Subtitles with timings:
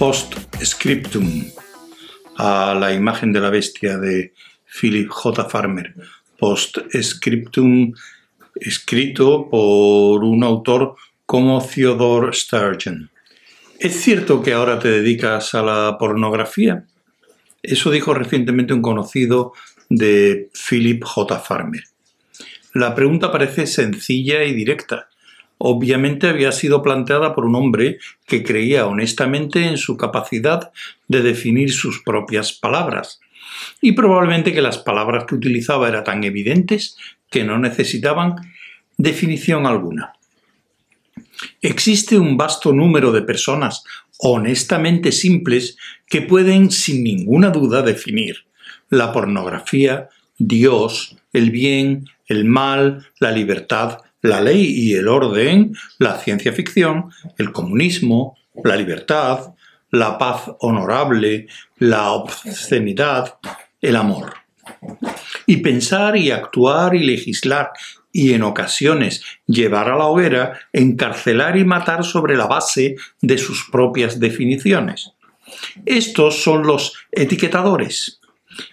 [0.00, 1.44] Postscriptum
[2.38, 4.32] a la imagen de la bestia de
[4.64, 5.44] Philip J.
[5.44, 5.94] Farmer.
[6.38, 7.92] Postscriptum
[8.54, 10.94] escrito por un autor
[11.26, 13.10] como Theodore Sturgeon.
[13.78, 16.86] ¿Es cierto que ahora te dedicas a la pornografía?
[17.62, 19.52] Eso dijo recientemente un conocido
[19.90, 21.38] de Philip J.
[21.40, 21.84] Farmer.
[22.72, 25.09] La pregunta parece sencilla y directa.
[25.62, 30.72] Obviamente había sido planteada por un hombre que creía honestamente en su capacidad
[31.06, 33.20] de definir sus propias palabras,
[33.82, 36.96] y probablemente que las palabras que utilizaba eran tan evidentes
[37.28, 38.36] que no necesitaban
[38.96, 40.14] definición alguna.
[41.60, 43.84] Existe un vasto número de personas
[44.16, 45.76] honestamente simples
[46.08, 48.46] que pueden sin ninguna duda definir
[48.88, 56.18] la pornografía, Dios, el bien, el mal, la libertad, la ley y el orden, la
[56.18, 59.54] ciencia ficción, el comunismo, la libertad,
[59.90, 61.46] la paz honorable,
[61.78, 63.38] la obscenidad,
[63.80, 64.34] el amor.
[65.46, 67.70] Y pensar y actuar y legislar
[68.12, 73.68] y en ocasiones llevar a la hoguera, encarcelar y matar sobre la base de sus
[73.70, 75.12] propias definiciones.
[75.86, 78.20] Estos son los etiquetadores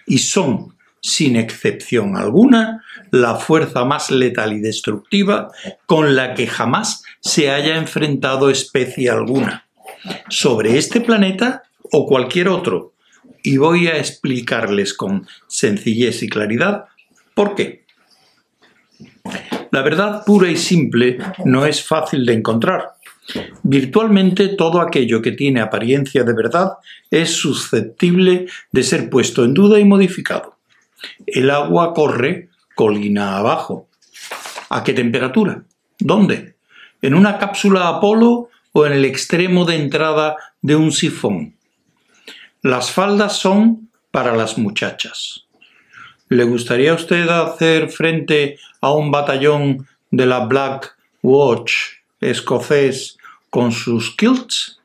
[0.06, 5.50] y son, sin excepción alguna, la fuerza más letal y destructiva
[5.86, 9.66] con la que jamás se haya enfrentado especie alguna,
[10.28, 12.94] sobre este planeta o cualquier otro,
[13.42, 16.86] y voy a explicarles con sencillez y claridad
[17.34, 17.84] por qué.
[19.70, 22.94] La verdad pura y simple no es fácil de encontrar.
[23.62, 26.72] Virtualmente todo aquello que tiene apariencia de verdad
[27.10, 30.57] es susceptible de ser puesto en duda y modificado.
[31.34, 33.88] El agua corre colina abajo.
[34.70, 35.64] ¿A qué temperatura?
[35.98, 36.54] ¿Dónde?
[37.02, 41.56] ¿En una cápsula Apolo o en el extremo de entrada de un sifón?
[42.62, 45.46] Las faldas son para las muchachas.
[46.28, 51.72] ¿Le gustaría a usted hacer frente a un batallón de la Black Watch
[52.20, 53.16] escocés
[53.50, 54.80] con sus kilts?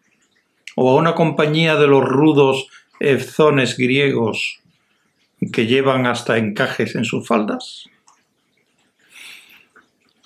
[0.76, 2.68] ¿O a una compañía de los rudos
[3.00, 4.63] efzones griegos
[5.52, 7.86] que llevan hasta encajes en sus faldas?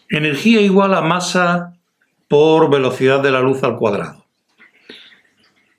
[0.09, 1.73] Energía igual a masa
[2.27, 4.25] por velocidad de la luz al cuadrado.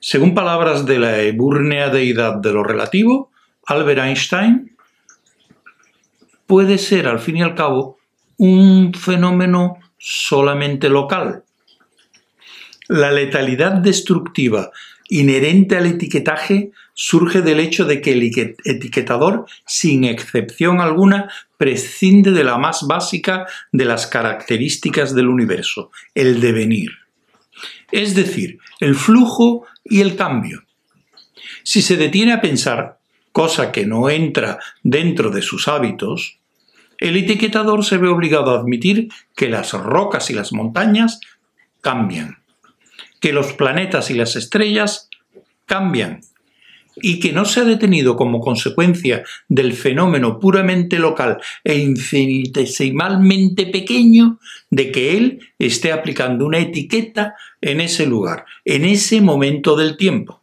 [0.00, 3.30] Según palabras de la ebúrnea deidad de lo relativo,
[3.66, 4.76] Albert Einstein,
[6.46, 7.98] puede ser al fin y al cabo
[8.38, 11.44] un fenómeno solamente local.
[12.86, 14.70] La letalidad destructiva
[15.10, 16.70] inherente al etiquetaje
[17.00, 18.24] surge del hecho de que el
[18.64, 26.40] etiquetador, sin excepción alguna, prescinde de la más básica de las características del universo, el
[26.40, 26.90] devenir.
[27.92, 30.64] Es decir, el flujo y el cambio.
[31.62, 32.98] Si se detiene a pensar,
[33.30, 36.40] cosa que no entra dentro de sus hábitos,
[36.98, 41.20] el etiquetador se ve obligado a admitir que las rocas y las montañas
[41.80, 42.38] cambian,
[43.20, 45.08] que los planetas y las estrellas
[45.64, 46.22] cambian,
[47.02, 54.38] y que no se ha detenido como consecuencia del fenómeno puramente local e infinitesimalmente pequeño
[54.70, 60.40] de que él esté aplicando una etiqueta en ese lugar, en ese momento del tiempo.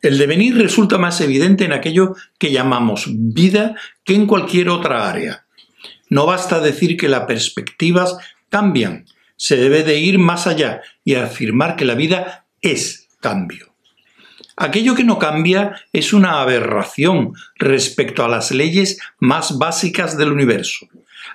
[0.00, 3.74] El devenir resulta más evidente en aquello que llamamos vida
[4.04, 5.44] que en cualquier otra área.
[6.08, 8.16] No basta decir que las perspectivas
[8.48, 9.06] cambian,
[9.36, 13.74] se debe de ir más allá y afirmar que la vida es cambio.
[14.60, 20.88] Aquello que no cambia es una aberración respecto a las leyes más básicas del universo.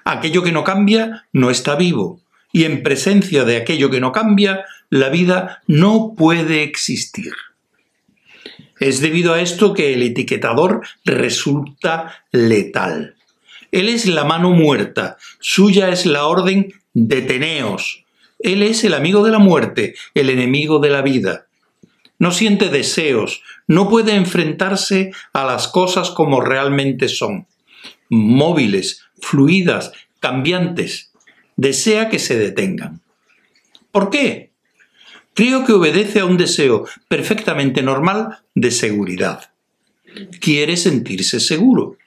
[0.04, 2.20] Aquello que no cambia no está vivo,
[2.52, 7.32] y en presencia de aquello que no cambia, la vida no puede existir.
[8.78, 13.16] Es debido a esto que el etiquetador resulta letal.
[13.72, 18.04] Él es la mano muerta, suya es la orden deteneos.
[18.40, 21.48] Él es el amigo de la muerte, el enemigo de la vida.
[22.20, 27.48] No siente deseos, no puede enfrentarse a las cosas como realmente son.
[28.10, 31.12] Móviles, fluidas, cambiantes.
[31.56, 33.02] Desea que se detengan.
[33.92, 34.52] ¿Por qué?
[35.34, 39.52] Creo que obedece a un deseo perfectamente normal de seguridad.
[40.40, 41.98] Quiere sentirse seguro.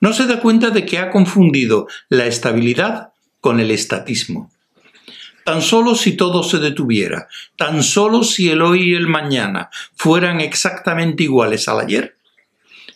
[0.00, 4.50] No se da cuenta de que ha confundido la estabilidad con el estatismo.
[5.46, 10.40] Tan solo si todo se detuviera, tan solo si el hoy y el mañana fueran
[10.40, 12.16] exactamente iguales al ayer,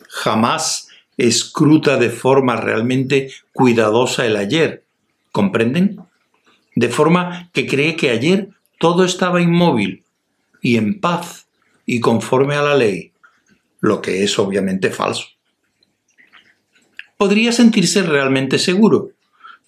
[0.09, 4.83] jamás escruta de forma realmente cuidadosa el ayer.
[5.31, 6.01] ¿Comprenden?
[6.75, 8.49] De forma que cree que ayer
[8.79, 10.03] todo estaba inmóvil,
[10.61, 11.47] y en paz
[11.85, 13.13] y conforme a la ley,
[13.79, 15.27] lo que es obviamente falso.
[17.15, 19.11] Podría sentirse realmente seguro.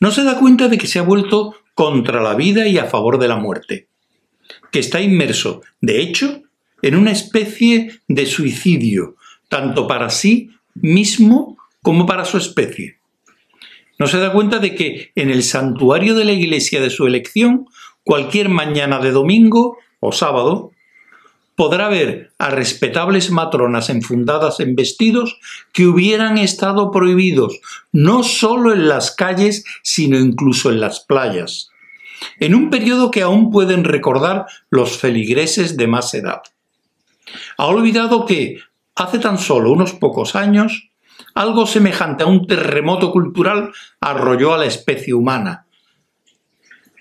[0.01, 3.17] No se da cuenta de que se ha vuelto contra la vida y a favor
[3.19, 3.87] de la muerte,
[4.71, 6.43] que está inmerso, de hecho,
[6.81, 9.15] en una especie de suicidio,
[9.47, 12.97] tanto para sí mismo como para su especie.
[13.97, 17.67] No se da cuenta de que en el santuario de la iglesia de su elección,
[18.03, 20.72] cualquier mañana de domingo o sábado,
[21.55, 25.37] podrá ver a respetables matronas enfundadas en vestidos
[25.71, 27.59] que hubieran estado prohibidos
[27.91, 31.69] no solo en las calles, sino incluso en las playas,
[32.39, 36.41] en un periodo que aún pueden recordar los feligreses de más edad.
[37.57, 38.59] Ha olvidado que,
[38.95, 40.89] hace tan solo unos pocos años,
[41.35, 45.65] algo semejante a un terremoto cultural arrolló a la especie humana,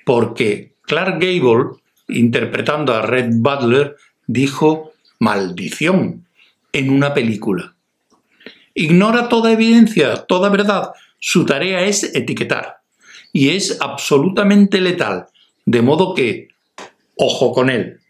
[0.05, 1.77] porque Clark Gable,
[2.09, 3.97] interpretando a Red Butler,
[4.33, 6.27] dijo maldición
[6.73, 7.75] en una película.
[8.75, 10.93] Ignora toda evidencia, toda verdad.
[11.19, 12.79] Su tarea es etiquetar.
[13.33, 15.27] Y es absolutamente letal.
[15.67, 16.49] De modo que,
[17.17, 18.01] ojo con él.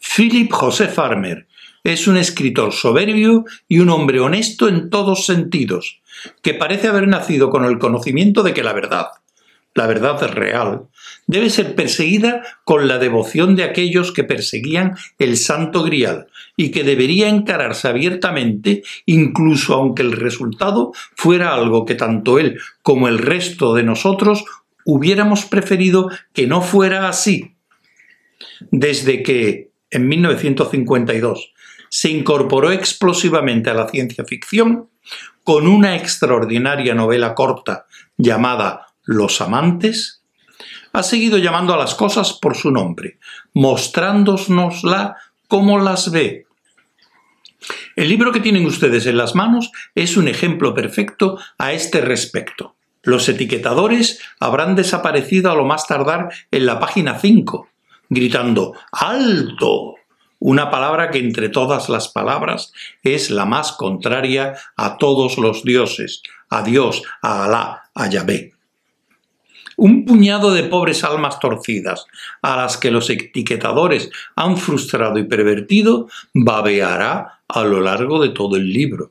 [0.00, 1.46] Philip José Farmer
[1.84, 6.00] es un escritor soberbio y un hombre honesto en todos sentidos,
[6.42, 9.08] que parece haber nacido con el conocimiento de que la verdad,
[9.78, 10.88] la verdad real,
[11.28, 16.26] debe ser perseguida con la devoción de aquellos que perseguían el santo grial
[16.56, 23.06] y que debería encararse abiertamente incluso aunque el resultado fuera algo que tanto él como
[23.06, 24.44] el resto de nosotros
[24.84, 27.54] hubiéramos preferido que no fuera así.
[28.72, 31.52] Desde que, en 1952,
[31.88, 34.88] se incorporó explosivamente a la ciencia ficción
[35.44, 37.86] con una extraordinaria novela corta
[38.16, 40.22] llamada los amantes,
[40.92, 43.18] ha seguido llamando a las cosas por su nombre,
[43.54, 45.16] mostrándonosla
[45.48, 46.46] como las ve.
[47.96, 52.76] El libro que tienen ustedes en las manos es un ejemplo perfecto a este respecto.
[53.02, 57.66] Los etiquetadores habrán desaparecido a lo más tardar en la página 5,
[58.10, 59.94] gritando ¡Alto!
[60.38, 66.22] Una palabra que entre todas las palabras es la más contraria a todos los dioses,
[66.50, 68.57] a Dios, a Alá, a Yahvé
[69.78, 72.06] un puñado de pobres almas torcidas,
[72.42, 78.56] a las que los etiquetadores han frustrado y pervertido, babeará a lo largo de todo
[78.56, 79.10] el libro,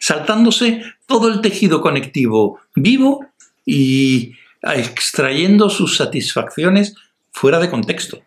[0.00, 3.24] saltándose todo el tejido conectivo vivo
[3.64, 4.32] y
[4.62, 6.96] extrayendo sus satisfacciones
[7.30, 8.20] fuera de contexto.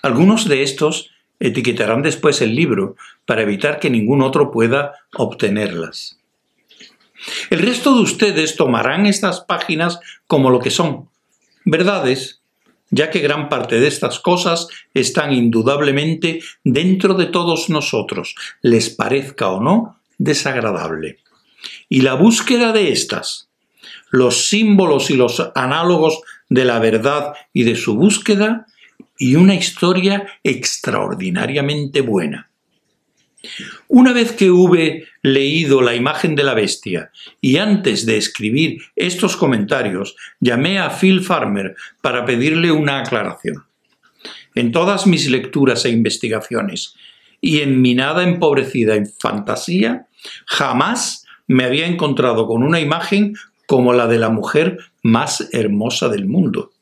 [0.00, 2.96] Algunos de estos etiquetarán después el libro
[3.26, 6.17] para evitar que ningún otro pueda obtenerlas.
[7.50, 11.08] El resto de ustedes tomarán estas páginas como lo que son,
[11.64, 12.40] verdades,
[12.90, 19.48] ya que gran parte de estas cosas están indudablemente dentro de todos nosotros, les parezca
[19.48, 21.18] o no desagradable.
[21.88, 23.48] Y la búsqueda de estas,
[24.10, 28.66] los símbolos y los análogos de la verdad y de su búsqueda,
[29.18, 32.48] y una historia extraordinariamente buena.
[33.88, 37.10] Una vez que hube leído la imagen de la bestia
[37.40, 43.64] y antes de escribir estos comentarios, llamé a Phil Farmer para pedirle una aclaración.
[44.54, 46.94] En todas mis lecturas e investigaciones
[47.40, 50.06] y en mi nada empobrecida fantasía,
[50.46, 53.34] jamás me había encontrado con una imagen
[53.66, 56.72] como la de la mujer más hermosa del mundo.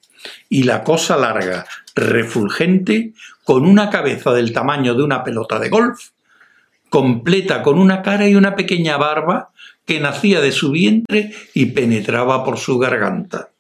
[0.49, 3.12] Y la cosa larga, refulgente,
[3.44, 6.11] con una cabeza del tamaño de una pelota de golf,
[6.96, 9.50] completa con una cara y una pequeña barba
[9.84, 13.50] que nacía de su vientre y penetraba por su garganta.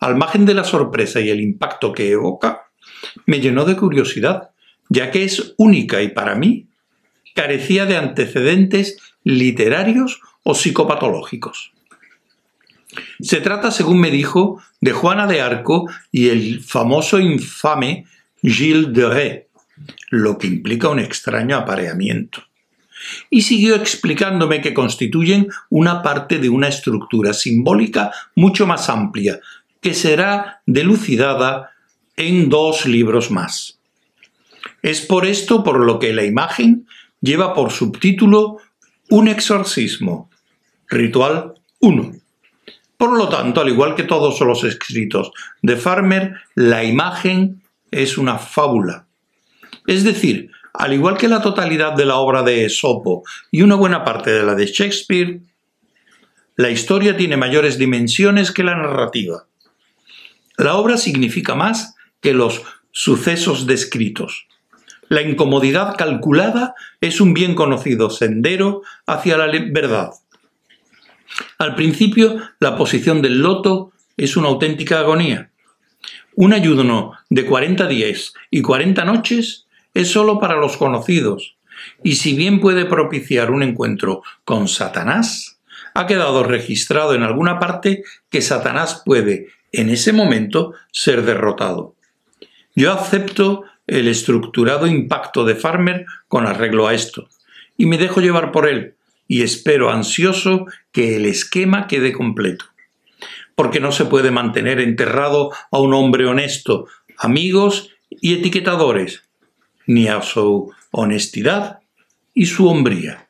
[0.00, 2.70] Al margen de la sorpresa y el impacto que evoca,
[3.26, 4.52] me llenó de curiosidad,
[4.88, 6.68] ya que es única y para mí
[7.34, 11.72] carecía de antecedentes literarios o psicopatológicos.
[13.20, 18.06] Se trata, según me dijo, de Juana de Arco y el famoso infame
[18.42, 19.43] Gilles de Ré,
[20.10, 22.44] lo que implica un extraño apareamiento.
[23.30, 29.40] Y siguió explicándome que constituyen una parte de una estructura simbólica mucho más amplia,
[29.80, 31.72] que será delucidada
[32.16, 33.78] en dos libros más.
[34.82, 36.86] Es por esto por lo que la imagen
[37.20, 38.58] lleva por subtítulo
[39.10, 40.30] Un exorcismo,
[40.88, 42.12] ritual 1.
[42.96, 48.38] Por lo tanto, al igual que todos los escritos de Farmer, la imagen es una
[48.38, 49.03] fábula,
[49.86, 54.04] es decir, al igual que la totalidad de la obra de Esopo y una buena
[54.04, 55.40] parte de la de Shakespeare,
[56.56, 59.46] la historia tiene mayores dimensiones que la narrativa.
[60.56, 62.62] La obra significa más que los
[62.92, 64.46] sucesos descritos.
[65.08, 70.10] La incomodidad calculada es un bien conocido sendero hacia la verdad.
[71.58, 75.50] Al principio, la posición del loto es una auténtica agonía.
[76.36, 79.63] Un ayuno de 40 días y 40 noches
[79.94, 81.56] es solo para los conocidos,
[82.02, 85.60] y si bien puede propiciar un encuentro con Satanás,
[85.94, 91.94] ha quedado registrado en alguna parte que Satanás puede, en ese momento, ser derrotado.
[92.74, 97.28] Yo acepto el estructurado impacto de Farmer con arreglo a esto,
[97.76, 98.94] y me dejo llevar por él,
[99.28, 102.66] y espero ansioso que el esquema quede completo.
[103.54, 106.86] Porque no se puede mantener enterrado a un hombre honesto,
[107.18, 109.23] amigos y etiquetadores,
[109.86, 111.80] ni a su honestidad
[112.32, 113.28] y su hombría.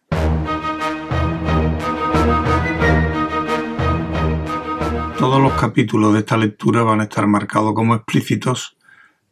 [5.18, 8.76] Todos los capítulos de esta lectura van a estar marcados como explícitos,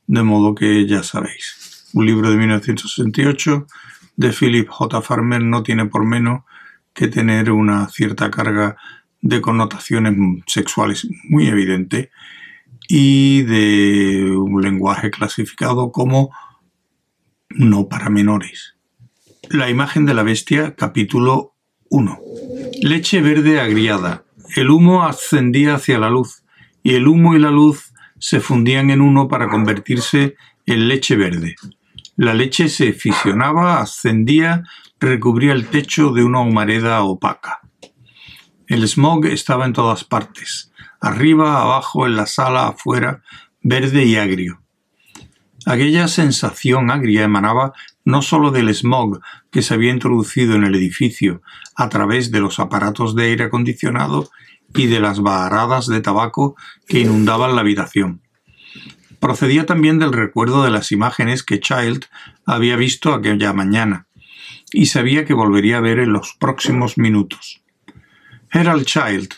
[0.07, 1.91] de modo que ya sabéis.
[1.93, 3.67] Un libro de 1968
[4.17, 5.03] de Philip J.
[5.03, 6.45] Farmer no tiene por menos
[6.95, 8.77] que tener una cierta carga
[9.21, 10.15] de connotaciones
[10.47, 12.11] sexuales muy evidente
[12.89, 16.31] y de un lenguaje clasificado como
[17.55, 18.77] no para menores.
[19.49, 21.55] La imagen de la bestia, capítulo
[21.91, 22.21] 1.
[22.83, 24.25] Leche verde agriada.
[24.57, 26.43] El humo ascendía hacia la luz,
[26.83, 31.57] y el humo y la luz se fundían en uno para convertirse en leche verde.
[32.17, 34.63] La leche se fisionaba, ascendía,
[35.01, 37.61] recubría el techo de una humareda opaca.
[38.67, 43.23] El smog estaba en todas partes, arriba, abajo, en la sala, afuera,
[43.61, 44.62] verde y agrio.
[45.67, 47.73] Aquella sensación agria emanaba
[48.05, 51.43] no sólo del smog que se había introducido en el edificio
[51.77, 54.29] a través de los aparatos de aire acondicionado
[54.75, 56.57] y de las baharadas de tabaco
[56.89, 58.23] que inundaban la habitación.
[59.21, 62.07] Procedía también del recuerdo de las imágenes que Child
[62.45, 64.07] había visto aquella mañana
[64.73, 67.63] y sabía que volvería a ver en los próximos minutos.
[68.51, 69.35] Herald Child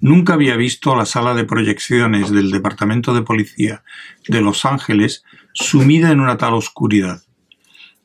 [0.00, 3.82] nunca había visto la sala de proyecciones del Departamento de Policía
[4.26, 5.22] de Los Ángeles
[5.56, 7.22] sumida en una tal oscuridad.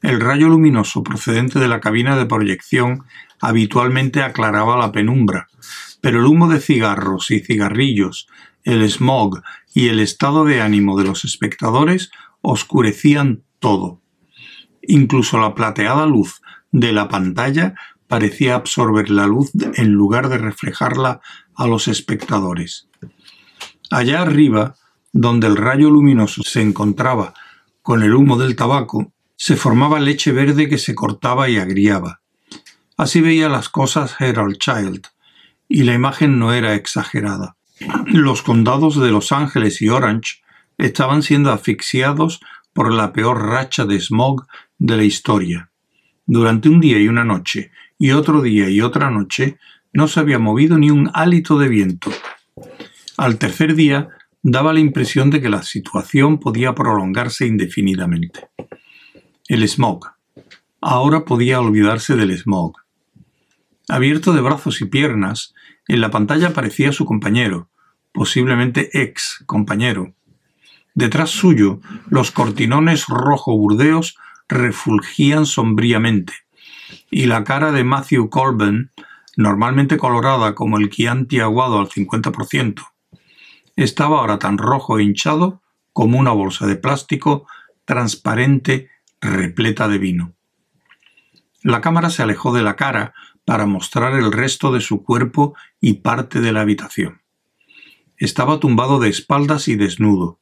[0.02, 3.04] El rayo luminoso procedente de la cabina de proyección
[3.40, 5.48] habitualmente aclaraba la penumbra,
[6.00, 8.28] pero el humo de cigarros y cigarrillos,
[8.64, 9.42] el smog
[9.74, 14.02] y el estado de ánimo de los espectadores oscurecían todo.
[14.82, 16.42] Incluso la plateada luz
[16.72, 17.76] de la pantalla
[18.08, 21.22] parecía absorber la luz en lugar de reflejarla
[21.56, 22.90] a los espectadores.
[23.92, 24.76] Allá arriba,
[25.14, 27.34] donde el rayo luminoso se encontraba
[27.82, 32.22] con el humo del tabaco, se formaba leche verde que se cortaba y agriaba.
[32.98, 35.08] Así veía las cosas Harold Child,
[35.68, 37.56] y la imagen no era exagerada.
[38.06, 40.42] Los condados de Los Ángeles y Orange
[40.78, 42.40] estaban siendo asfixiados
[42.74, 44.46] por la peor racha de smog
[44.78, 45.72] de la historia.
[46.26, 49.58] Durante un día y una noche, y otro día y otra noche,
[49.94, 52.12] no se había movido ni un hálito de viento.
[53.18, 54.10] Al tercer día
[54.44, 58.50] daba la impresión de que la situación podía prolongarse indefinidamente.
[59.48, 60.12] El smog.
[60.82, 62.78] Ahora podía olvidarse del smog.
[63.88, 65.54] Abierto de brazos y piernas,
[65.88, 67.70] en la pantalla aparecía su compañero,
[68.12, 70.14] posiblemente ex compañero.
[70.94, 71.80] Detrás suyo,
[72.10, 74.18] los cortinones rojo burdeos
[74.50, 76.34] refulgían sombríamente,
[77.10, 78.92] y la cara de Matthew Colburn,
[79.38, 82.91] normalmente colorada como el Chianti aguado al 50%,
[83.84, 85.62] estaba ahora tan rojo e hinchado
[85.94, 87.48] como una bolsa de plástico
[87.86, 90.34] transparente repleta de vino.
[91.64, 93.14] La cámara se alejó de la cara
[93.46, 97.22] para mostrar el resto de su cuerpo y parte de la habitación.
[98.18, 100.40] Estaba tumbado de espaldas y desnudo.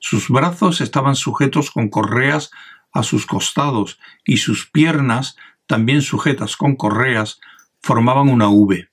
[0.00, 2.50] Sus brazos estaban sujetos con correas
[2.92, 7.40] a sus costados y sus piernas, también sujetas con correas,
[7.80, 8.88] formaban una V.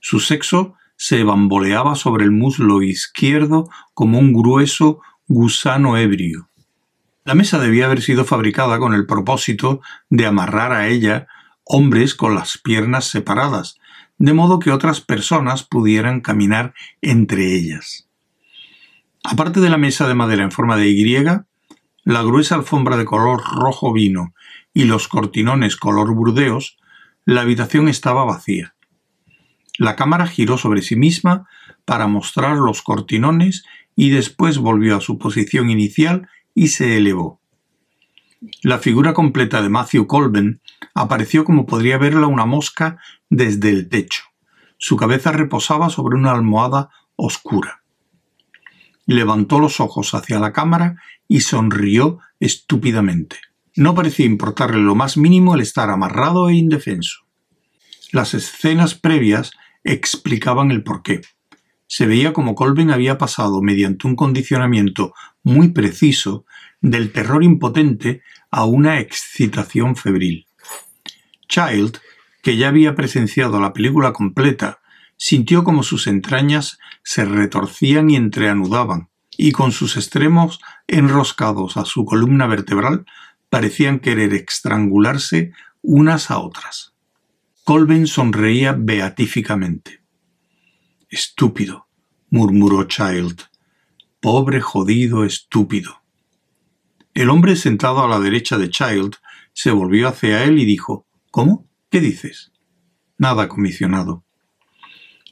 [0.00, 6.48] Su sexo se bamboleaba sobre el muslo izquierdo como un grueso gusano ebrio.
[7.24, 9.80] La mesa debía haber sido fabricada con el propósito
[10.10, 11.26] de amarrar a ella
[11.64, 13.80] hombres con las piernas separadas,
[14.18, 18.08] de modo que otras personas pudieran caminar entre ellas.
[19.24, 21.24] Aparte de la mesa de madera en forma de Y,
[22.04, 24.34] la gruesa alfombra de color rojo vino
[24.72, 26.78] y los cortinones color burdeos,
[27.24, 28.76] la habitación estaba vacía.
[29.78, 31.48] La cámara giró sobre sí misma
[31.84, 33.64] para mostrar los cortinones
[33.96, 37.40] y después volvió a su posición inicial y se elevó.
[38.62, 40.60] La figura completa de Matthew Colben
[40.94, 42.98] apareció como podría verla una mosca
[43.30, 44.24] desde el techo.
[44.78, 47.82] Su cabeza reposaba sobre una almohada oscura.
[49.04, 50.96] levantó los ojos hacia la cámara
[51.28, 53.36] y sonrió estúpidamente.
[53.74, 57.20] No parecía importarle lo más mínimo el estar amarrado e indefenso.
[58.12, 59.52] Las escenas previas
[59.84, 61.20] explicaban el porqué.
[61.86, 66.46] Se veía como Colvin había pasado, mediante un condicionamiento muy preciso,
[66.80, 70.46] del terror impotente a una excitación febril.
[71.48, 71.98] Child,
[72.42, 74.80] que ya había presenciado la película completa,
[75.16, 82.04] sintió como sus entrañas se retorcían y entreanudaban, y con sus extremos enroscados a su
[82.04, 83.06] columna vertebral
[83.48, 86.91] parecían querer estrangularse unas a otras.
[87.64, 90.02] Colvin sonreía beatíficamente.
[91.08, 91.86] Estúpido,
[92.28, 93.42] murmuró Child.
[94.20, 96.02] Pobre jodido estúpido.
[97.14, 99.14] El hombre sentado a la derecha de Child
[99.52, 101.68] se volvió hacia él y dijo ¿Cómo?
[101.88, 102.50] ¿Qué dices?
[103.16, 104.24] Nada, comisionado.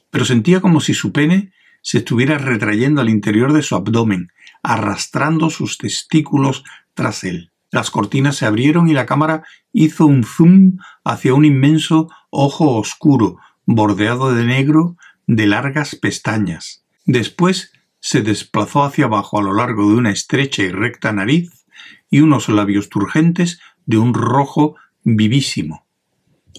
[0.09, 4.31] Pero sentía como si su pene se estuviera retrayendo al interior de su abdomen,
[4.63, 7.50] arrastrando sus testículos tras él.
[7.71, 13.37] Las cortinas se abrieron y la cámara hizo un zoom hacia un inmenso ojo oscuro,
[13.65, 16.85] bordeado de negro, de largas pestañas.
[17.05, 21.65] Después se desplazó hacia abajo a lo largo de una estrecha y recta nariz
[22.09, 25.85] y unos labios turgentes de un rojo vivísimo.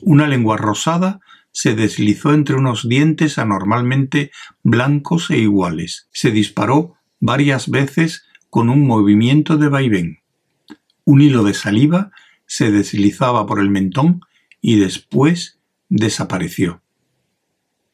[0.00, 1.20] Una lengua rosada
[1.52, 4.30] se deslizó entre unos dientes anormalmente
[4.62, 6.08] blancos e iguales.
[6.12, 10.21] Se disparó varias veces con un movimiento de vaivén.
[11.04, 12.10] Un hilo de saliva
[12.46, 14.20] se deslizaba por el mentón
[14.60, 16.82] y después desapareció.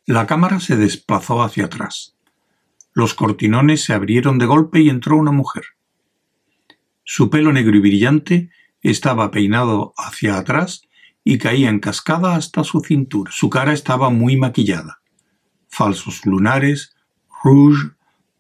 [0.07, 2.17] La cámara se desplazó hacia atrás.
[2.93, 5.65] Los cortinones se abrieron de golpe y entró una mujer.
[7.05, 8.51] Su pelo negro y brillante
[8.83, 10.83] estaba peinado hacia atrás
[11.25, 13.31] y caía en cascada hasta su cintura.
[13.33, 15.01] Su cara estaba muy maquillada.
[15.69, 16.97] Falsos lunares,
[17.43, 17.91] rouge,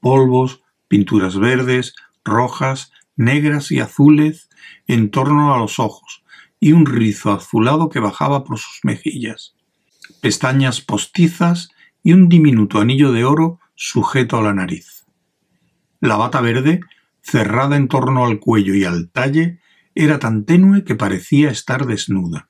[0.01, 4.48] polvos, pinturas verdes, rojas, negras y azules
[4.87, 6.25] en torno a los ojos
[6.61, 9.55] y un rizo azulado que bajaba por sus mejillas.
[10.21, 11.71] Pestañas postizas
[12.03, 15.05] y un diminuto anillo de oro sujeto a la nariz.
[16.01, 16.81] La bata verde,
[17.23, 19.61] cerrada en torno al cuello y al talle,
[19.95, 22.49] era tan tenue que parecía estar desnuda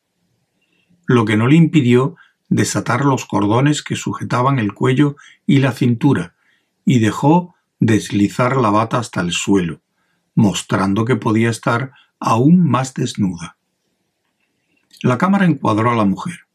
[1.08, 2.16] lo que no le impidió
[2.48, 5.16] desatar los cordones que sujetaban el cuello
[5.46, 6.34] y la cintura,
[6.84, 9.80] y dejó deslizar la bata hasta el suelo,
[10.38, 13.56] mostrando que podía estar aún más desnuda.
[15.02, 16.46] La cámara encuadró a la mujer.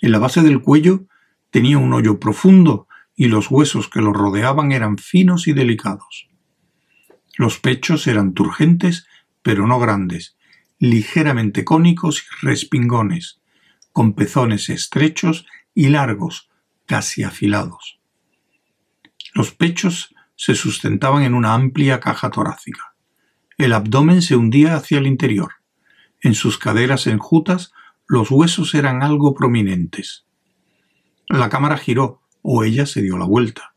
[0.00, 1.04] En la base del cuello
[1.50, 6.30] tenía un hoyo profundo y los huesos que lo rodeaban eran finos y delicados.
[7.38, 9.06] Los pechos eran turgentes,
[9.42, 10.36] pero no grandes,
[10.80, 13.40] ligeramente cónicos y respingones,
[13.92, 16.50] con pezones estrechos y largos,
[16.86, 18.00] casi afilados.
[19.32, 22.91] Los pechos se sustentaban en una amplia caja torácica.
[23.58, 25.52] El abdomen se hundía hacia el interior.
[26.20, 27.72] En sus caderas enjutas
[28.06, 30.26] los huesos eran algo prominentes.
[31.28, 33.74] La cámara giró, o ella se dio la vuelta.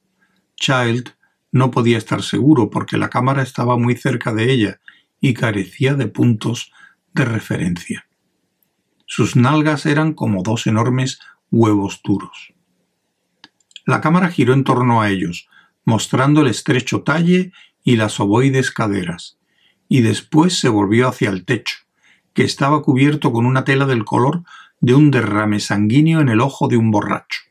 [0.55, 1.11] Child
[1.51, 4.79] no podía estar seguro porque la cámara estaba muy cerca de ella
[5.21, 6.71] y carecía de puntos
[7.13, 8.07] de referencia.
[9.05, 11.19] Sus nalgas eran como dos enormes
[11.51, 12.53] huevos duros.
[13.85, 15.47] La cámara giró en torno a ellos,
[15.85, 19.37] mostrando el estrecho talle y las ovoides caderas,
[19.87, 21.77] y después se volvió hacia el techo,
[22.33, 24.43] que estaba cubierto con una tela del color
[24.79, 27.41] de un derrame sanguíneo en el ojo de un borracho.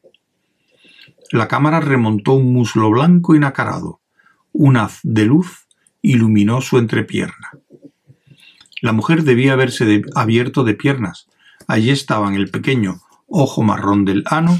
[1.31, 4.01] La cámara remontó un muslo blanco y nacarado.
[4.53, 5.67] Un haz de luz
[6.03, 7.51] iluminó su entrepierna.
[8.83, 11.29] La mujer debía haberse abierto de piernas,
[11.67, 14.59] Allí estaban el pequeño ojo marrón del ano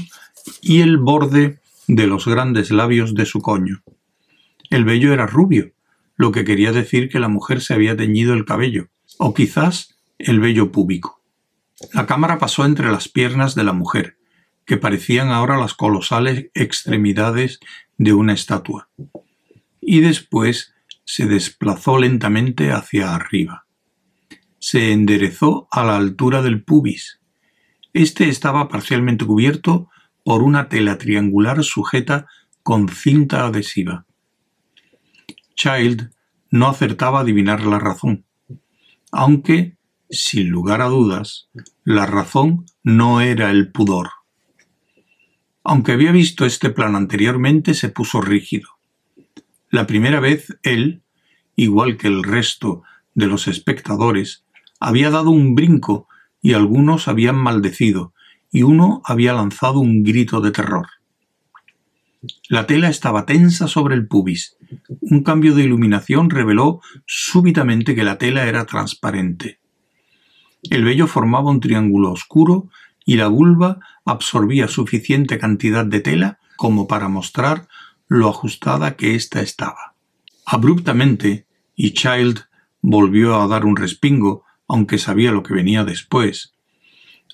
[0.61, 3.83] y el borde de los grandes labios de su coño.
[4.69, 5.71] El vello era rubio,
[6.15, 10.39] lo que quería decir que la mujer se había teñido el cabello, o quizás el
[10.39, 11.21] vello púbico.
[11.93, 14.17] La cámara pasó entre las piernas de la mujer,
[14.65, 17.59] que parecían ahora las colosales extremidades
[17.97, 18.89] de una estatua,
[19.81, 20.73] y después
[21.03, 23.65] se desplazó lentamente hacia arriba
[24.65, 27.19] se enderezó a la altura del pubis.
[27.93, 29.91] Este estaba parcialmente cubierto
[30.23, 32.25] por una tela triangular sujeta
[32.63, 34.07] con cinta adhesiva.
[35.55, 36.11] Child
[36.51, 38.25] no acertaba a adivinar la razón,
[39.11, 39.77] aunque,
[40.09, 41.49] sin lugar a dudas,
[41.83, 44.09] la razón no era el pudor.
[45.63, 48.69] Aunque había visto este plan anteriormente, se puso rígido.
[49.69, 51.01] La primera vez él,
[51.55, 54.43] igual que el resto de los espectadores,
[54.79, 56.07] había dado un brinco
[56.41, 58.13] y algunos habían maldecido,
[58.51, 60.87] y uno había lanzado un grito de terror.
[62.49, 64.57] La tela estaba tensa sobre el pubis,
[65.01, 69.59] un cambio de iluminación reveló súbitamente que la tela era transparente.
[70.63, 72.69] El vello formaba un triángulo oscuro
[73.05, 77.67] y la vulva absorbía suficiente cantidad de tela como para mostrar
[78.07, 79.95] lo ajustada que ésta estaba.
[80.45, 82.41] Abruptamente, y Child
[82.81, 86.55] volvió a dar un respingo, aunque sabía lo que venía después.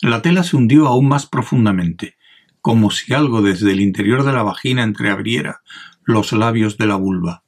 [0.01, 2.15] La tela se hundió aún más profundamente,
[2.61, 5.61] como si algo desde el interior de la vagina entreabriera
[6.03, 7.43] los labios de la vulva.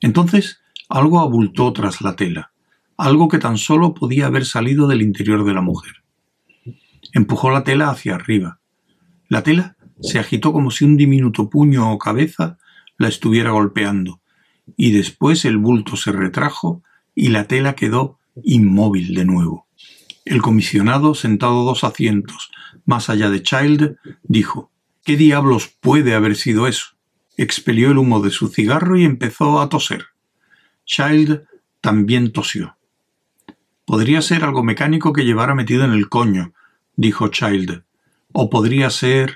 [0.00, 2.52] Entonces algo abultó tras la tela,
[2.96, 6.04] algo que tan solo podía haber salido del interior de la mujer.
[7.12, 8.60] Empujó la tela hacia arriba.
[9.28, 12.58] La tela se agitó como si un diminuto puño o cabeza
[12.98, 14.20] la estuviera golpeando,
[14.76, 16.82] y después el bulto se retrajo
[17.14, 19.66] y la tela quedó inmóvil de nuevo.
[20.24, 22.50] El comisionado, sentado dos asientos
[22.84, 24.70] más allá de Child, dijo
[25.04, 26.96] ¿Qué diablos puede haber sido eso?
[27.36, 30.06] Expelió el humo de su cigarro y empezó a toser.
[30.86, 31.42] Child
[31.80, 32.78] también tosió.
[33.84, 36.54] Podría ser algo mecánico que llevara metido en el coño,
[36.96, 37.84] dijo Child.
[38.32, 39.34] O podría ser.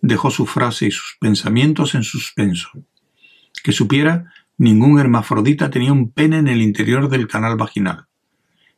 [0.00, 2.70] dejó su frase y sus pensamientos en suspenso.
[3.64, 8.06] Que supiera, ningún hermafrodita tenía un pene en el interior del canal vaginal.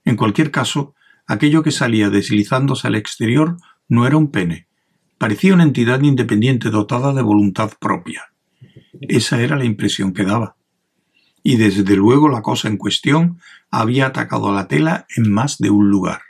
[0.05, 0.95] En cualquier caso,
[1.27, 3.57] aquello que salía deslizándose al exterior
[3.89, 4.67] no era un pene.
[5.19, 8.33] Parecía una entidad independiente dotada de voluntad propia.
[9.01, 10.57] Esa era la impresión que daba.
[11.43, 13.39] Y desde luego la cosa en cuestión
[13.71, 16.21] había atacado a la tela en más de un lugar.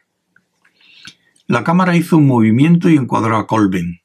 [1.47, 4.01] La cámara hizo un movimiento y encuadró a Colben.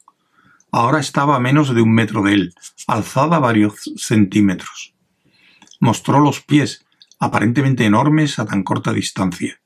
[0.70, 2.54] Ahora estaba a menos de un metro de él,
[2.86, 4.94] alzada varios centímetros.
[5.80, 6.84] Mostró los pies,
[7.18, 9.60] aparentemente enormes a tan corta distancia,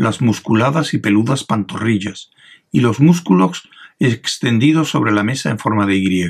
[0.00, 2.30] las musculadas y peludas pantorrillas,
[2.72, 6.24] y los músculos extendidos sobre la mesa en forma de Y,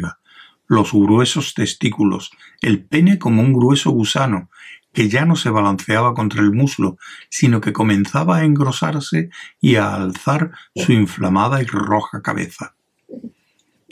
[0.67, 4.51] los gruesos testículos, el pene como un grueso gusano,
[4.93, 9.31] que ya no se balanceaba contra el muslo, sino que comenzaba a engrosarse
[9.61, 12.75] y a alzar su inflamada y roja cabeza.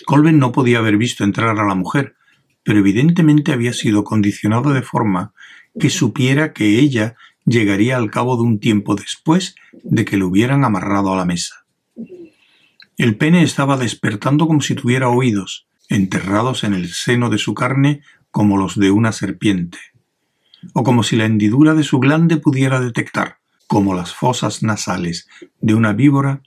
[0.07, 2.17] Colben no podía haber visto entrar a la mujer,
[2.65, 5.35] pero evidentemente había sido condicionado de forma
[5.79, 7.15] que supiera que ella
[7.49, 11.65] llegaría al cabo de un tiempo después de que lo hubieran amarrado a la mesa.
[12.97, 18.03] El pene estaba despertando como si tuviera oídos, enterrados en el seno de su carne
[18.31, 19.79] como los de una serpiente
[20.75, 25.29] o como si la hendidura de su glande pudiera detectar, como las fosas nasales
[25.61, 26.43] de una víbora,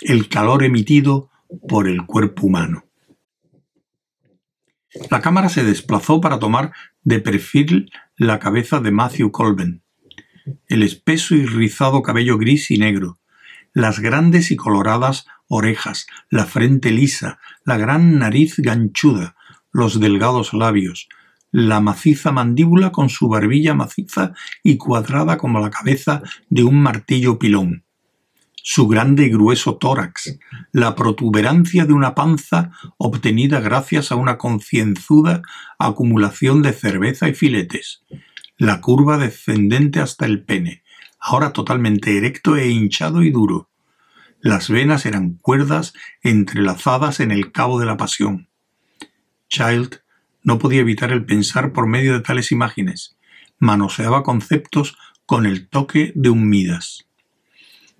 [0.00, 1.30] el calor emitido
[1.68, 2.84] por el cuerpo humano.
[5.10, 9.82] La cámara se desplazó para tomar de perfil la cabeza de Matthew Colben,
[10.68, 13.18] el espeso y rizado cabello gris y negro,
[13.72, 19.36] las grandes y coloradas orejas, la frente lisa, la gran nariz ganchuda,
[19.72, 21.08] los delgados labios,
[21.50, 27.38] la maciza mandíbula con su barbilla maciza y cuadrada como la cabeza de un martillo
[27.38, 27.84] pilón,
[28.54, 30.38] su grande y grueso tórax,
[30.72, 35.42] la protuberancia de una panza obtenida gracias a una concienzuda
[35.78, 38.02] acumulación de cerveza y filetes,
[38.56, 40.82] la curva descendente hasta el pene,
[41.18, 43.70] ahora totalmente erecto e hinchado y duro.
[44.40, 48.48] Las venas eran cuerdas entrelazadas en el cabo de la pasión.
[49.48, 50.00] Child
[50.42, 53.16] no podía evitar el pensar por medio de tales imágenes.
[53.58, 57.06] Manoseaba conceptos con el toque de un Midas.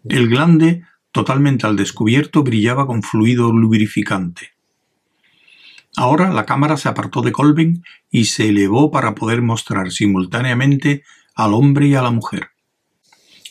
[0.06, 4.53] El glande, totalmente al descubierto, brillaba con fluido lubrificante.
[5.96, 11.04] Ahora la cámara se apartó de Colvin y se elevó para poder mostrar simultáneamente
[11.34, 12.50] al hombre y a la mujer.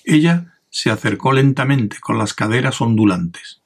[0.03, 3.62] Ella se acercó lentamente con las caderas ondulantes.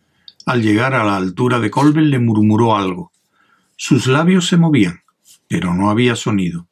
[0.46, 3.12] Al llegar a la altura de Colvin le murmuró algo.
[3.76, 5.02] Sus labios se movían
[5.48, 6.68] pero no había sonido.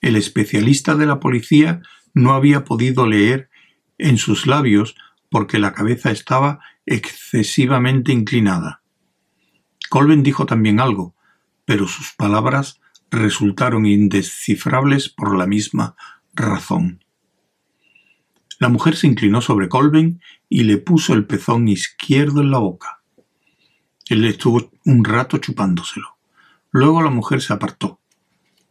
[0.00, 1.82] El especialista de la policía
[2.14, 3.48] no había podido leer
[3.98, 4.94] en sus labios
[5.30, 8.82] porque la cabeza estaba excesivamente inclinada.
[9.88, 11.14] Colben dijo también algo,
[11.66, 15.96] pero sus palabras resultaron indescifrables por la misma
[16.32, 17.04] razón.
[18.58, 23.02] La mujer se inclinó sobre Colben y le puso el pezón izquierdo en la boca.
[24.08, 26.16] Él estuvo un rato chupándoselo.
[26.70, 28.00] Luego la mujer se apartó.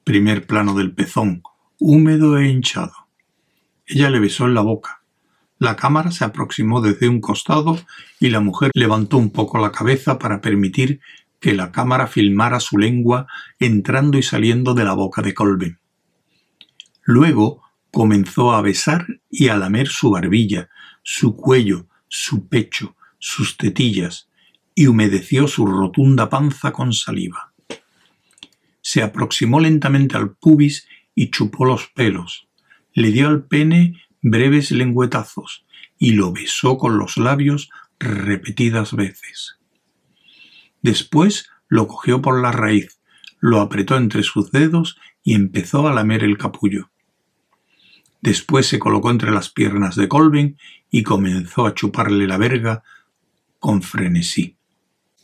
[0.04, 1.44] Primer plano del pezón,
[1.80, 2.94] húmedo e hinchado.
[3.86, 5.02] Ella le besó en la boca.
[5.60, 7.80] La cámara se aproximó desde un costado
[8.20, 11.00] y la mujer levantó un poco la cabeza para permitir
[11.46, 13.28] que la cámara filmara su lengua
[13.60, 15.78] entrando y saliendo de la boca de Colben.
[17.04, 20.70] Luego comenzó a besar y a lamer su barbilla,
[21.04, 24.28] su cuello, su pecho, sus tetillas,
[24.74, 27.54] y humedeció su rotunda panza con saliva
[28.86, 32.48] se aproximó lentamente al pubis y chupó los pelos.
[32.94, 35.66] Le dio al pene breves lengüetazos
[35.98, 39.58] y lo besó con los labios repetidas veces.
[40.86, 43.00] Después lo cogió por la raíz,
[43.40, 46.92] lo apretó entre sus dedos y empezó a lamer el capullo.
[48.22, 50.60] Después se colocó entre las piernas de Colvin
[50.92, 52.84] y comenzó a chuparle la verga
[53.58, 54.58] con frenesí.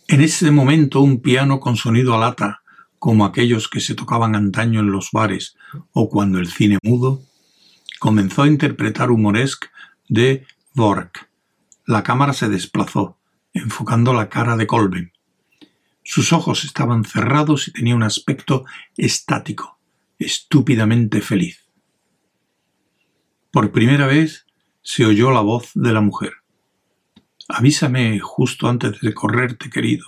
[0.08, 2.64] En ese momento un piano con sonido a lata,
[2.98, 5.56] como aquellos que se tocaban antaño en los bares
[5.92, 7.22] o cuando el cine mudo,
[8.00, 9.68] comenzó a interpretar humoresque
[10.10, 10.44] de
[10.74, 11.30] Vork.
[11.86, 13.20] La cámara se desplazó,
[13.54, 15.11] enfocando la cara de Colvin.
[16.04, 18.66] Sus ojos estaban cerrados y tenía un aspecto
[18.98, 19.80] estático,
[20.18, 21.70] estúpidamente feliz.
[23.52, 24.46] Por primera vez
[24.82, 26.34] se oyó la voz de la mujer.
[27.48, 30.06] Avísame justo antes de correrte, querido,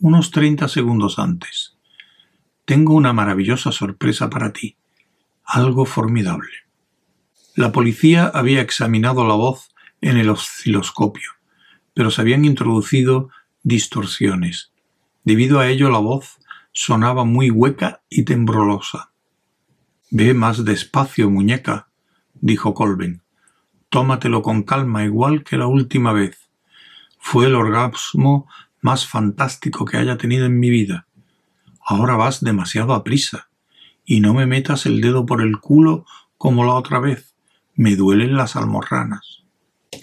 [0.00, 1.76] unos treinta segundos antes.
[2.64, 4.76] Tengo una maravillosa sorpresa para ti,
[5.44, 6.50] algo formidable.
[7.54, 11.32] La policía había examinado la voz en el osciloscopio,
[11.94, 13.28] pero se habían introducido
[13.62, 14.71] distorsiones.
[15.24, 16.38] Debido a ello la voz
[16.72, 19.12] sonaba muy hueca y temblorosa.
[20.10, 21.88] Ve más despacio, muñeca,
[22.34, 23.22] dijo Colvin.
[23.88, 26.50] Tómatelo con calma, igual que la última vez.
[27.18, 28.48] Fue el orgasmo
[28.80, 31.06] más fantástico que haya tenido en mi vida.
[31.84, 33.48] Ahora vas demasiado a prisa.
[34.04, 36.04] Y no me metas el dedo por el culo
[36.36, 37.34] como la otra vez.
[37.74, 39.44] Me duelen las almorranas.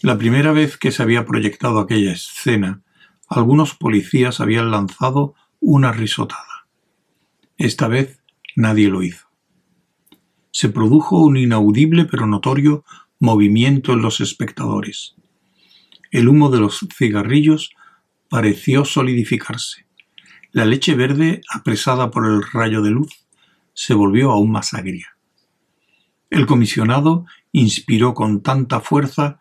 [0.02, 2.82] La primera vez que se había proyectado aquella escena,
[3.30, 6.68] algunos policías habían lanzado una risotada.
[7.58, 8.22] Esta vez
[8.56, 9.30] nadie lo hizo
[10.52, 12.84] se produjo un inaudible pero notorio
[13.20, 15.16] movimiento en los espectadores.
[16.12, 17.72] El humo de los cigarrillos
[18.30, 19.86] pareció solidificarse.
[20.52, 23.26] La leche verde, apresada por el rayo de luz,
[23.74, 25.16] se volvió aún más agria.
[26.30, 29.40] El comisionado inspiró con tanta fuerza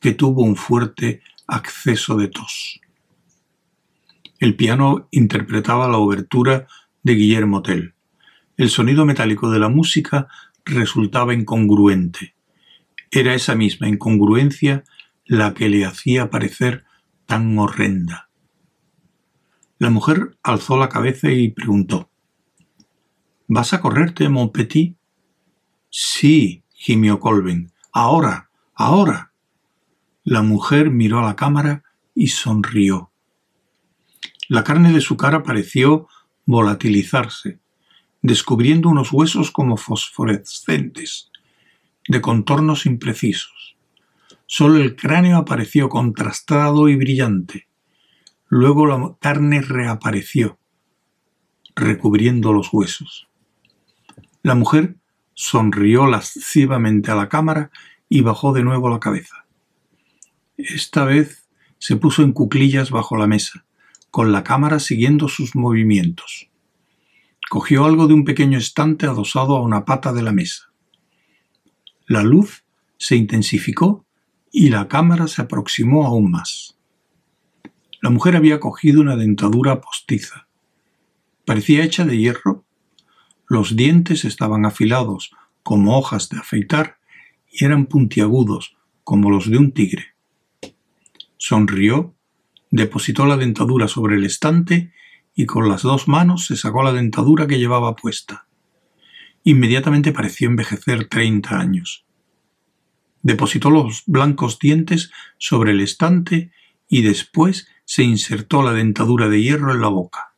[0.00, 2.80] que tuvo un fuerte acceso de tos.
[4.38, 6.66] El piano interpretaba la obertura
[7.02, 7.94] de Guillermo Tell.
[8.56, 10.28] El sonido metálico de la música
[10.64, 12.36] resultaba incongruente.
[13.10, 14.84] Era esa misma incongruencia
[15.24, 16.84] la que le hacía parecer
[17.26, 18.30] tan horrenda.
[19.78, 22.10] La mujer alzó la cabeza y preguntó
[23.48, 24.96] ¿Vas a correrte, mon petit?
[25.90, 27.72] Sí, gimió Colvin.
[27.92, 29.32] Ahora, ahora.
[30.22, 31.82] La mujer miró a la cámara
[32.14, 33.10] y sonrió.
[34.48, 36.08] La carne de su cara pareció
[36.46, 37.60] volatilizarse
[38.22, 41.30] descubriendo unos huesos como fosforescentes,
[42.08, 43.76] de contornos imprecisos.
[44.46, 47.68] Solo el cráneo apareció contrastado y brillante.
[48.48, 50.58] Luego la carne reapareció,
[51.76, 53.28] recubriendo los huesos.
[54.42, 54.96] La mujer
[55.34, 57.70] sonrió lascivamente a la cámara
[58.08, 59.44] y bajó de nuevo la cabeza.
[60.56, 61.46] Esta vez
[61.78, 63.64] se puso en cuclillas bajo la mesa,
[64.10, 66.50] con la cámara siguiendo sus movimientos.
[67.48, 70.72] Cogió algo de un pequeño estante adosado a una pata de la mesa.
[72.06, 72.64] La luz
[72.98, 74.06] se intensificó
[74.50, 76.78] y la cámara se aproximó aún más.
[78.00, 80.46] La mujer había cogido una dentadura postiza.
[81.44, 82.64] Parecía hecha de hierro.
[83.48, 86.98] Los dientes estaban afilados como hojas de afeitar
[87.50, 90.14] y eran puntiagudos como los de un tigre.
[91.38, 92.14] Sonrió,
[92.70, 94.92] depositó la dentadura sobre el estante
[95.34, 98.46] y con las dos manos se sacó la dentadura que llevaba puesta.
[99.44, 102.04] Inmediatamente pareció envejecer treinta años.
[103.22, 106.50] Depositó los blancos dientes sobre el estante
[106.88, 110.34] y después se insertó la dentadura de hierro en la boca.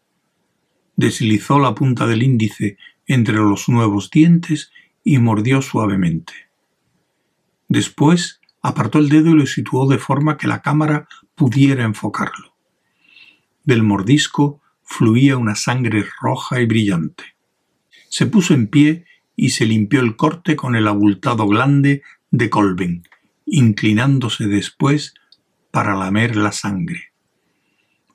[0.97, 4.71] Deslizó la punta del índice entre los nuevos dientes
[5.03, 6.33] y mordió suavemente.
[7.69, 11.09] Después apartó el dedo y lo situó de forma que la cámara
[11.41, 12.55] pudiera enfocarlo.
[13.65, 17.25] Del mordisco fluía una sangre roja y brillante.
[18.11, 23.09] Se puso en pie y se limpió el corte con el abultado glande de Colvin,
[23.47, 25.15] inclinándose después
[25.71, 27.15] para lamer la sangre.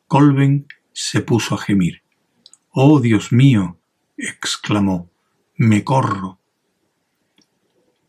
[0.08, 2.04] Colvin se puso a gemir.
[2.70, 3.80] Oh, Dios mío,
[4.18, 5.10] exclamó,
[5.58, 6.38] me corro.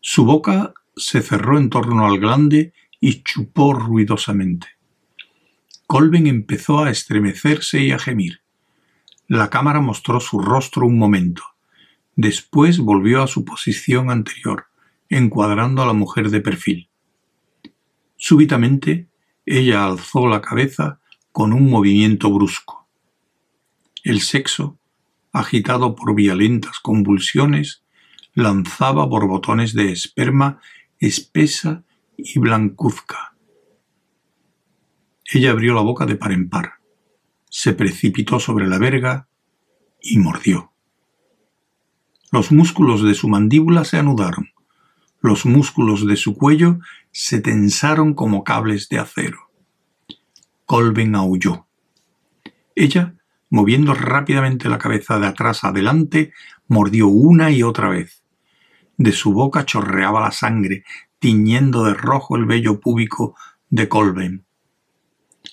[0.02, 4.76] Su boca se cerró en torno al glande y chupó ruidosamente.
[5.87, 8.40] Colvin empezó a estremecerse y a gemir.
[9.29, 11.42] La cámara mostró su rostro un momento.
[12.16, 14.66] Después volvió a su posición anterior,
[15.09, 16.88] encuadrando a la mujer de perfil.
[18.16, 19.09] Súbitamente,
[19.44, 22.88] ella alzó la cabeza con un movimiento brusco.
[24.03, 24.79] El sexo,
[25.33, 27.83] agitado por violentas convulsiones,
[28.35, 30.61] lanzaba borbotones de esperma
[30.99, 31.85] espesa
[32.16, 33.36] y blancuzca.
[35.33, 36.75] Ella abrió la boca de par en par,
[37.51, 39.29] se precipitó sobre la verga
[40.01, 40.73] y mordió.
[42.31, 44.51] Los músculos de su mandíbula se anudaron,
[45.21, 46.79] los músculos de su cuello
[47.11, 49.51] se tensaron como cables de acero.
[50.65, 51.67] Colben aulló.
[52.77, 53.15] Ella,
[53.51, 56.33] moviendo rápidamente la cabeza de atrás adelante,
[56.69, 58.23] mordió una y otra vez.
[58.97, 60.85] De su boca chorreaba la sangre,
[61.19, 63.35] tiñendo de rojo el vello púbico
[63.71, 64.46] de Colben.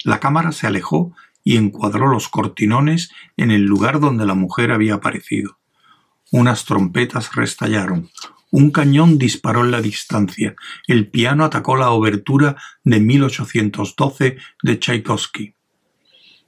[0.04, 4.96] La cámara se alejó y encuadró los cortinones en el lugar donde la mujer había
[4.96, 5.58] aparecido.
[6.32, 8.10] Unas trompetas restallaron,
[8.52, 10.56] un cañón disparó en la distancia,
[10.88, 15.56] el piano atacó la obertura de 1812 de Tchaikovsky.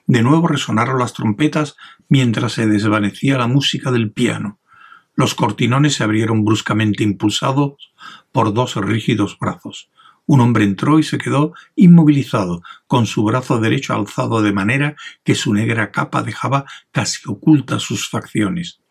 [0.08, 1.76] De nuevo resonaron las trompetas
[2.08, 4.60] mientras se desvanecía la música del piano.
[5.16, 7.92] Los cortinones se abrieron bruscamente impulsados
[8.32, 9.90] por dos rígidos brazos.
[10.28, 15.36] Un hombre entró y se quedó inmovilizado, con su brazo derecho alzado de manera que
[15.36, 18.82] su negra capa dejaba casi ocultas sus facciones.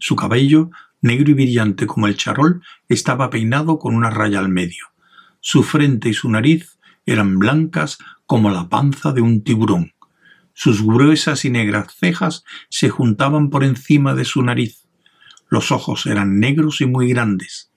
[0.00, 4.86] Su cabello, negro y brillante como el charol, estaba peinado con una raya al medio.
[5.40, 9.92] Su frente y su nariz eran blancas como la panza de un tiburón.
[10.52, 14.86] Sus gruesas y negras cejas se juntaban por encima de su nariz.
[15.48, 17.69] Los ojos eran negros y muy grandes.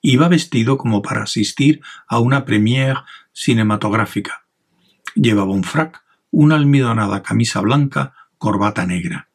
[0.00, 3.00] Iba vestido como para asistir a una premiere
[3.32, 4.44] cinematográfica.
[5.14, 9.28] Llevaba un frac, una almidonada camisa blanca, corbata negra.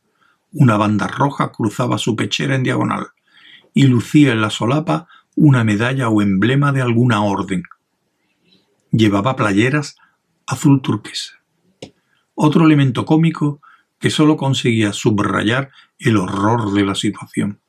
[0.52, 3.08] Una banda roja cruzaba su pechera en diagonal
[3.74, 7.64] y lucía en la solapa una medalla o emblema de alguna orden.
[8.92, 9.96] Llevaba playeras
[10.46, 11.34] azul turquesa.
[12.36, 13.62] Otro elemento cómico
[14.00, 17.60] que sólo conseguía subrayar el horror de la situación.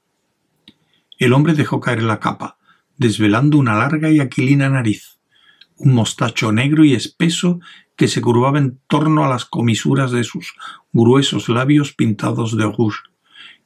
[1.18, 2.59] El hombre dejó caer la capa,
[2.96, 5.18] desvelando una larga y aquilina nariz,
[5.76, 7.61] un mostacho negro y espeso
[7.96, 10.54] que se curvaba en torno a las comisuras de sus
[10.92, 13.00] gruesos labios pintados de rouge,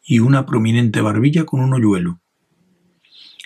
[0.04, 2.20] y una prominente barbilla con un hoyuelo.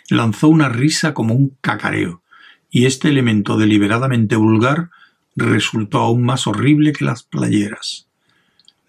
[0.08, 2.22] Lanzó una risa como un cacareo,
[2.70, 4.90] y este elemento deliberadamente vulgar
[5.36, 8.08] resultó aún más horrible que las playeras.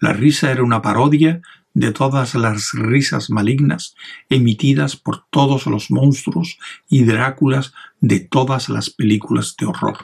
[0.00, 1.40] La risa era una parodia
[1.74, 3.94] de todas las risas malignas
[4.30, 6.58] emitidas por todos los monstruos
[6.88, 9.98] y Dráculas de todas las películas de horror.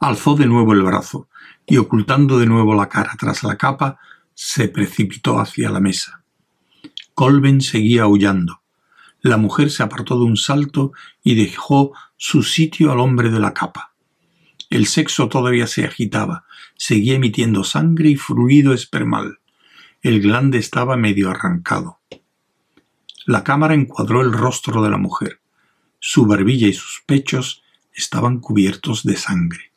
[0.00, 1.28] Alzó de nuevo el brazo
[1.66, 3.98] y ocultando de nuevo la cara tras la capa,
[4.34, 6.22] se precipitó hacia la mesa.
[7.14, 8.62] Colben seguía aullando.
[9.20, 10.92] La mujer se apartó de un salto
[11.24, 13.92] y dejó su sitio al hombre de la capa.
[14.70, 16.44] El sexo todavía se agitaba,
[16.78, 19.40] seguía emitiendo sangre y fluido espermal.
[20.00, 21.98] El glande estaba medio arrancado.
[23.26, 25.40] La cámara encuadró el rostro de la mujer.
[25.98, 27.62] Su barbilla y sus pechos
[27.92, 29.72] estaban cubiertos de sangre.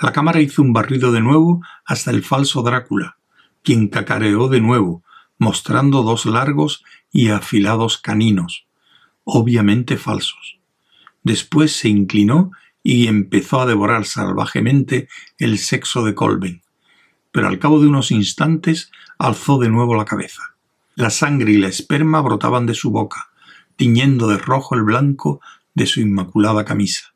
[0.00, 3.16] La cámara hizo un barrido de nuevo hasta el falso Drácula,
[3.62, 5.02] quien cacareó de nuevo,
[5.38, 8.66] mostrando dos largos y afilados caninos,
[9.24, 10.58] obviamente falsos.
[11.22, 16.62] Después se inclinó y empezó a devorar salvajemente el sexo de Colben,
[17.32, 20.54] pero al cabo de unos instantes alzó de nuevo la cabeza.
[20.94, 23.30] La sangre y la esperma brotaban de su boca,
[23.76, 25.40] tiñendo de rojo el blanco
[25.74, 27.14] de su inmaculada camisa.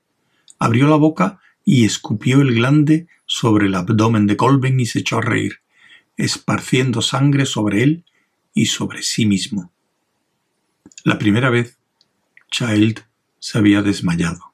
[0.59, 5.18] Abrió la boca y escupió el glande sobre el abdomen de Colben y se echó
[5.18, 5.61] a reír,
[6.16, 8.05] esparciendo sangre sobre él
[8.55, 9.72] y sobre sí mismo.
[11.03, 11.79] La primera vez,
[12.50, 13.00] Child
[13.40, 14.53] se había desmayado.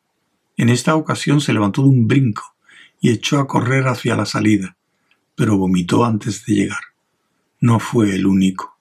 [0.61, 2.55] En esta ocasión se levantó de un brinco
[3.01, 4.77] y echó a correr hacia la salida,
[5.35, 6.83] pero vomitó antes de llegar.
[7.61, 8.79] No fue el único.